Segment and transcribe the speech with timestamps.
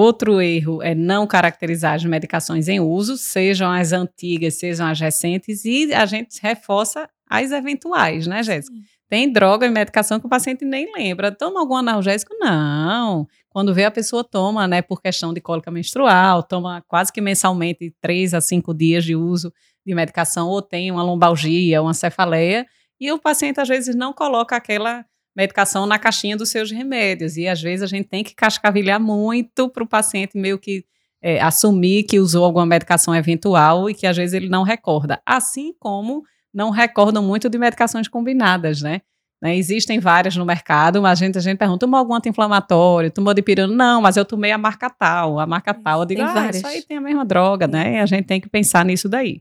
[0.00, 5.64] Outro erro é não caracterizar as medicações em uso, sejam as antigas, sejam as recentes,
[5.64, 8.78] e a gente reforça as eventuais, né, Jéssica?
[9.08, 11.32] Tem droga e medicação que o paciente nem lembra.
[11.32, 12.32] Toma algum analgésico?
[12.38, 13.26] Não.
[13.50, 17.92] Quando vê, a pessoa toma, né, por questão de cólica menstrual, toma quase que mensalmente
[18.00, 19.52] três a cinco dias de uso
[19.84, 22.64] de medicação, ou tem uma lombalgia, uma cefaleia,
[23.00, 25.04] e o paciente às vezes não coloca aquela
[25.38, 27.36] medicação na caixinha dos seus remédios.
[27.36, 30.84] E às vezes a gente tem que cascavilhar muito para o paciente meio que
[31.22, 35.22] é, assumir que usou alguma medicação eventual e que às vezes ele não recorda.
[35.24, 39.00] Assim como não recordam muito de medicações combinadas, né?
[39.40, 39.56] né?
[39.56, 43.72] Existem várias no mercado, mas a gente, a gente pergunta, tomou algum anti-inflamatório, tomou dipirona?
[43.72, 46.00] Não, mas eu tomei a marca tal, a marca tal.
[46.00, 47.94] Eu digo, ah, isso aí tem a mesma droga, né?
[47.94, 49.40] E a gente tem que pensar nisso daí.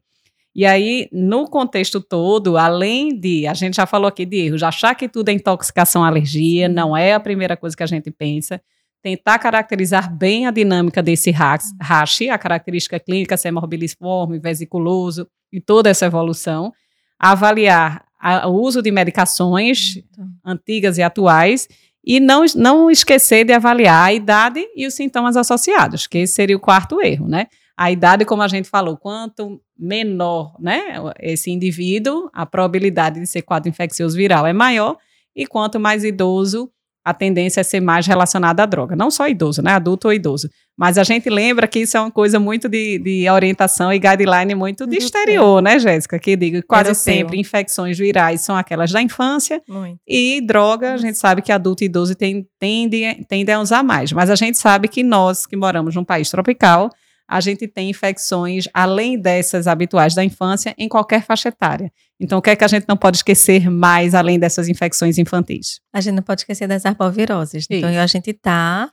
[0.58, 4.96] E aí, no contexto todo, além de, a gente já falou aqui de erros, achar
[4.96, 8.60] que tudo é intoxicação alergia, não é a primeira coisa que a gente pensa.
[9.04, 15.62] Tentar caracterizar bem a dinâmica desse rash, a característica clínica, se é morbiliforme, vesiculoso e
[15.62, 16.74] toda essa evolução.
[17.20, 20.02] Avaliar a, o uso de medicações
[20.44, 21.68] antigas e atuais
[22.04, 26.58] e não, não esquecer de avaliar a idade e os sintomas associados, que esse seria
[26.58, 27.46] o quarto erro, né?
[27.78, 33.44] A idade, como a gente falou, quanto menor né, esse indivíduo, a probabilidade de ser
[33.44, 34.98] quadro infeccioso viral é maior,
[35.36, 36.72] e quanto mais idoso,
[37.08, 38.94] a tendência é ser mais relacionada à droga.
[38.94, 39.72] Não só idoso, né?
[39.72, 40.50] Adulto ou idoso.
[40.76, 44.54] Mas a gente lembra que isso é uma coisa muito de, de orientação e guideline
[44.54, 46.20] muito de exterior, né, Jéssica?
[46.20, 46.96] Que digo, quase Europeu.
[46.96, 49.62] sempre infecções virais são aquelas da infância.
[49.70, 49.98] Muito.
[50.06, 54.12] E droga, a gente sabe que adulto e idoso tendem tende, tende a usar mais.
[54.12, 56.90] Mas a gente sabe que nós, que moramos num país tropical,
[57.28, 61.92] a gente tem infecções, além dessas habituais da infância, em qualquer faixa etária.
[62.20, 65.82] Então, o que é que a gente não pode esquecer mais, além dessas infecções infantis?
[65.92, 67.64] A gente não pode esquecer das arboviroses.
[67.64, 67.74] Isso.
[67.74, 68.90] Então, a gente tá,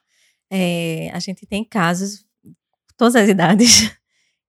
[0.50, 2.24] é, a gente tem casos,
[2.96, 3.90] todas as idades.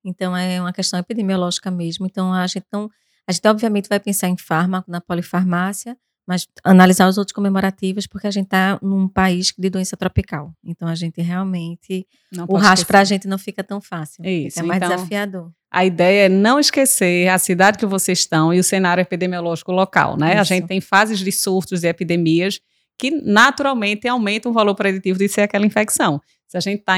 [0.08, 2.06] Então, é uma questão epidemiológica mesmo.
[2.06, 2.88] Então, a gente não,
[3.28, 5.98] a gente obviamente vai pensar em fármaco, na polifarmácia,
[6.28, 10.54] mas analisar os outros comemorativos, porque a gente está num país de doença tropical.
[10.64, 12.06] Então a gente realmente.
[12.32, 14.26] Não o rastro para a gente não fica tão fácil.
[14.26, 15.52] Isso, é mais então, desafiador.
[15.72, 20.18] A ideia é não esquecer a cidade que vocês estão e o cenário epidemiológico local,
[20.18, 20.32] né?
[20.32, 20.42] Isso.
[20.42, 22.60] A gente tem fases de surtos e epidemias
[22.98, 26.22] que naturalmente aumentam o valor preditivo de ser aquela infecção.
[26.56, 26.94] Se a gente está,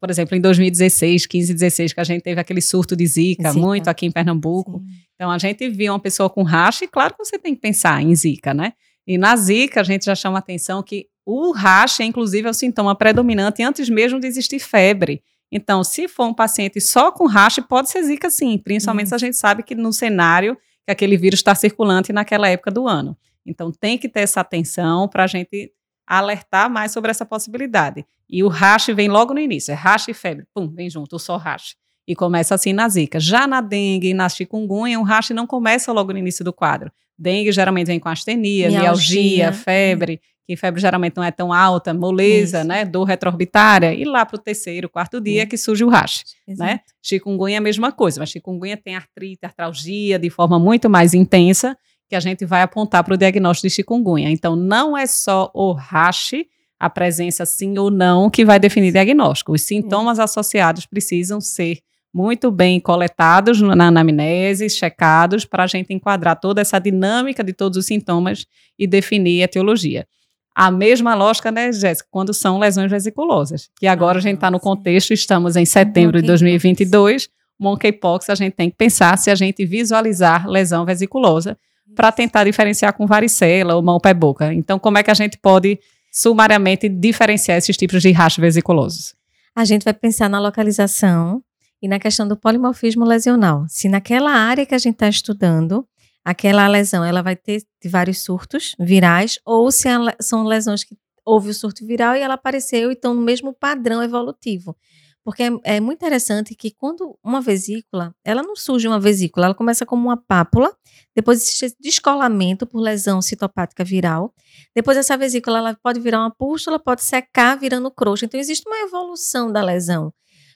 [0.00, 3.66] por exemplo, em 2016, 15, 16, que a gente teve aquele surto de Zika, Zika.
[3.66, 4.78] muito aqui em Pernambuco.
[4.78, 4.86] Sim.
[5.14, 8.02] Então, a gente viu uma pessoa com racha e claro que você tem que pensar
[8.02, 8.72] em Zika, né?
[9.06, 12.94] E na Zika, a gente já chama atenção que o racha, inclusive, é o sintoma
[12.94, 15.22] predominante antes mesmo de existir febre.
[15.50, 19.10] Então, se for um paciente só com racha, pode ser Zika sim, principalmente uhum.
[19.10, 22.88] se a gente sabe que no cenário que aquele vírus está circulante naquela época do
[22.88, 23.16] ano.
[23.44, 25.70] Então, tem que ter essa atenção para a gente
[26.06, 28.04] alertar mais sobre essa possibilidade.
[28.28, 31.36] E o rash vem logo no início, é rash e febre, pum, vem junto, só
[31.36, 31.76] rash.
[32.06, 33.20] E começa assim na zika.
[33.20, 36.90] Já na dengue e na chikungunya, o rash não começa logo no início do quadro.
[37.16, 41.94] Dengue geralmente vem com astenia, mialgia, mialgia febre, que febre geralmente não é tão alta,
[41.94, 42.66] moleza, Isso.
[42.66, 46.80] né, dor retroorbitária, e lá para o terceiro, quarto dia que surge o rash, né?
[47.00, 51.76] Chikungunya é a mesma coisa, mas chikungunya tem artrite, artralgia de forma muito mais intensa,
[52.12, 54.28] que a gente vai apontar para o diagnóstico de chikungunya.
[54.28, 56.34] Então, não é só o rash,
[56.78, 59.52] a presença sim ou não, que vai definir diagnóstico.
[59.52, 61.78] Os sintomas associados precisam ser
[62.12, 67.78] muito bem coletados na anamnese, checados, para a gente enquadrar toda essa dinâmica de todos
[67.78, 68.44] os sintomas
[68.78, 70.06] e definir a etiologia.
[70.54, 74.50] A mesma lógica, né, Jéssica, quando são lesões vesiculosas, que agora ah, a gente está
[74.50, 79.34] no contexto, estamos em setembro de 2022, monkeypox, a gente tem que pensar se a
[79.34, 81.56] gente visualizar lesão vesiculosa,
[81.94, 84.52] para tentar diferenciar com varicela ou mão pé boca.
[84.52, 85.78] Então, como é que a gente pode
[86.12, 89.14] sumariamente diferenciar esses tipos de rastros vesiculosos?
[89.54, 91.42] A gente vai pensar na localização
[91.80, 93.66] e na questão do polimorfismo lesional.
[93.68, 95.86] Se naquela área que a gente está estudando,
[96.24, 99.88] aquela lesão ela vai ter vários surtos virais, ou se
[100.20, 104.02] são lesões que houve o surto viral e ela apareceu e estão no mesmo padrão
[104.02, 104.76] evolutivo.
[105.24, 109.54] Porque é, é, muito interessante que quando uma vesícula, ela não surge uma vesícula, ela
[109.54, 110.74] começa como uma pápula,
[111.14, 114.34] depois existe descolamento por lesão citopática viral.
[114.74, 118.26] Depois essa vesícula ela pode virar uma pústula, pode secar virando crosta.
[118.26, 120.12] Então existe uma evolução da lesão.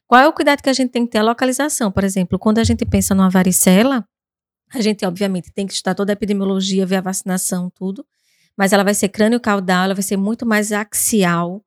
[0.07, 1.19] Qual é o cuidado que a gente tem que ter?
[1.19, 4.05] A localização, por exemplo, quando a gente pensa numa varicela,
[4.73, 8.05] a gente obviamente tem que estudar toda a epidemiologia, ver a vacinação, tudo,
[8.57, 11.63] mas ela vai ser crânio caudal, ela vai ser muito mais axial,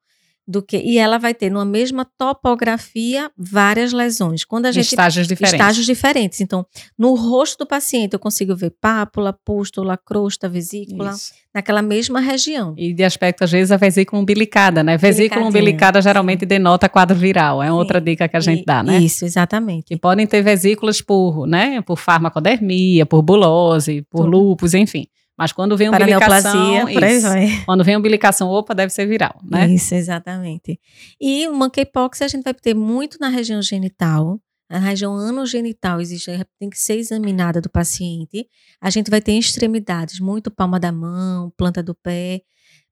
[0.49, 4.43] do que e ela vai ter numa mesma topografia várias lesões.
[4.43, 5.53] Quando a gente estágios diferentes.
[5.53, 6.41] estágios diferentes.
[6.41, 6.65] Então,
[6.97, 11.31] no rosto do paciente eu consigo ver pápula, pústula, crosta, vesícula, Isso.
[11.53, 12.73] naquela mesma região.
[12.77, 14.97] E de aspecto, às vezes, a vesícula umbilicada, né?
[14.97, 17.61] Vesícula umbilicada geralmente denota quadro viral.
[17.61, 17.73] É Sim.
[17.73, 18.97] outra dica que a gente E- dá, né?
[18.97, 19.85] Isso, exatamente.
[19.85, 21.81] Que podem ter vesículas por, né?
[21.81, 24.29] Por farmacodermia, por bulose, por Tudo.
[24.31, 25.05] lupus, enfim.
[25.39, 27.27] Mas quando vem umbilicação, isso.
[27.65, 29.69] quando vem umbilicação, opa, deve ser viral, né?
[29.69, 30.77] Isso, exatamente.
[31.19, 34.37] E o monkeypox a gente vai ter muito na região genital.
[34.69, 38.47] Na região anogenital existe, tem que ser examinada do paciente.
[38.81, 42.41] A gente vai ter em extremidades, muito palma da mão, planta do pé.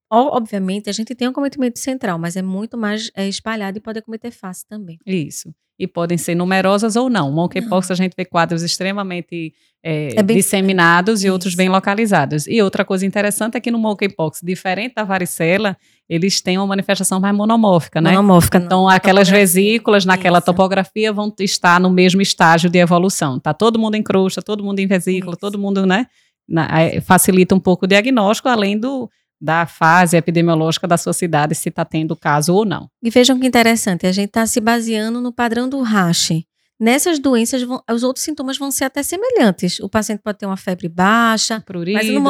[0.10, 4.00] Obviamente, a gente tem um acometimento central, mas é muito mais é, espalhado e pode
[4.00, 4.98] acometer fácil também.
[5.06, 5.54] Isso.
[5.80, 7.32] E podem ser numerosas ou não.
[7.32, 12.48] Monkeypox a gente vê quadros extremamente é, É bem- disseminados e outros bem localizados.
[12.48, 15.78] E outra coisa interessante é que no monkeypox, diferente da varicela,
[16.10, 18.10] eles têm uma manifestação mais monomórfica, né?
[18.10, 18.58] Monomórfica.
[18.58, 19.40] Então, na aquelas topografia.
[19.62, 20.46] vesículas naquela Isso.
[20.46, 23.40] topografia vão estar no mesmo estágio de evolução.
[23.40, 25.40] Tá todo mundo em crosta, todo mundo em vesícula, Isso.
[25.40, 26.08] todo mundo, né?
[26.50, 29.08] Na- é, facilita um pouco o diagnóstico, além do,
[29.40, 32.90] da fase epidemiológica da sua cidade, se está tendo caso ou não.
[33.04, 36.46] E vejam que interessante, a gente está se baseando no padrão do Rache.
[36.80, 39.80] Nessas doenças, vão- os outros sintomas vão ser até semelhantes.
[39.80, 42.22] O paciente pode ter uma febre baixa, Prurido, mas no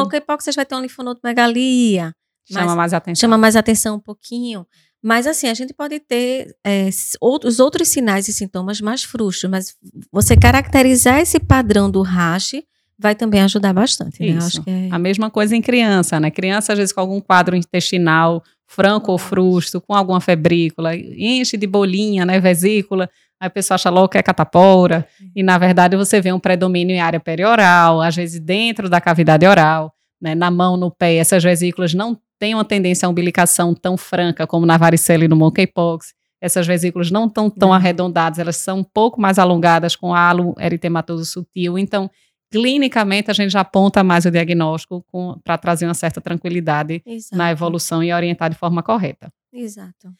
[0.42, 2.14] você vai ter uma linfonodomegalia,
[2.50, 3.20] chama mas- mais atenção.
[3.20, 4.66] chama mais atenção um pouquinho.
[5.02, 6.88] Mas assim, a gente pode ter é,
[7.20, 9.76] outros, outros sinais e sintomas mais frustros, mas
[10.10, 12.64] você caracterizar esse padrão do rache
[12.98, 14.38] vai também ajudar bastante, né?
[14.38, 14.62] Isso.
[14.66, 14.88] É...
[14.90, 16.30] A mesma coisa em criança, né?
[16.30, 21.66] Criança, às vezes, com algum quadro intestinal, franco ou frusto, com alguma febrícula, enche de
[21.66, 22.40] bolinha, né?
[22.40, 23.08] Vesícula.
[23.40, 25.06] Aí a pessoa acha logo que é catapora.
[25.34, 29.46] E, na verdade, você vê um predomínio em área perioral, às vezes dentro da cavidade
[29.46, 30.34] oral, né?
[30.34, 31.14] Na mão, no pé.
[31.14, 35.36] Essas vesículas não têm uma tendência à umbilicação tão franca como na varicela e no
[35.36, 36.14] monkeypox.
[36.40, 37.74] Essas vesículas não estão tão Não.
[37.74, 41.76] arredondadas, elas são um pouco mais alongadas com halo eritematoso sutil.
[41.76, 42.08] Então,
[42.50, 45.04] clinicamente, a gente já aponta mais o diagnóstico
[45.44, 47.36] para trazer uma certa tranquilidade Exato.
[47.36, 49.32] na evolução e orientar de forma correta.
[49.52, 50.12] Exato.